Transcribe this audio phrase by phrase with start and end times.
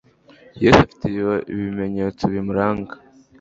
[0.63, 1.05] yesu afite
[1.53, 2.95] ibimenyetsobimuranga